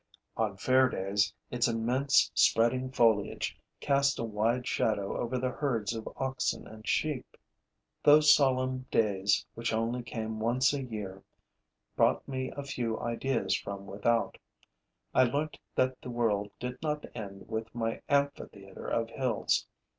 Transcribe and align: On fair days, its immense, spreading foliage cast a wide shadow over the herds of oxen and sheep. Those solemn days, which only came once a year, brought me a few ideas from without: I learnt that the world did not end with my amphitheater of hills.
On 0.35 0.57
fair 0.57 0.89
days, 0.89 1.31
its 1.51 1.67
immense, 1.67 2.31
spreading 2.33 2.89
foliage 2.89 3.55
cast 3.79 4.17
a 4.17 4.23
wide 4.23 4.65
shadow 4.65 5.15
over 5.15 5.37
the 5.37 5.51
herds 5.51 5.93
of 5.93 6.09
oxen 6.15 6.65
and 6.65 6.87
sheep. 6.89 7.37
Those 8.01 8.33
solemn 8.35 8.87
days, 8.89 9.45
which 9.53 9.71
only 9.71 10.01
came 10.01 10.39
once 10.39 10.73
a 10.73 10.81
year, 10.81 11.21
brought 11.95 12.27
me 12.27 12.51
a 12.57 12.63
few 12.63 12.99
ideas 12.99 13.55
from 13.55 13.85
without: 13.85 14.39
I 15.13 15.25
learnt 15.25 15.59
that 15.75 16.01
the 16.01 16.09
world 16.09 16.49
did 16.59 16.81
not 16.81 17.05
end 17.15 17.47
with 17.47 17.67
my 17.75 18.01
amphitheater 18.09 18.87
of 18.87 19.11
hills. 19.11 19.67